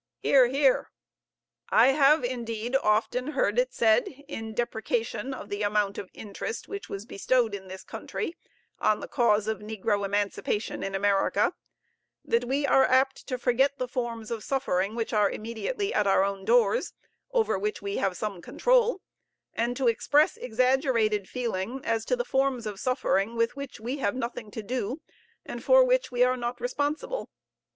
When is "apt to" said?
12.83-13.37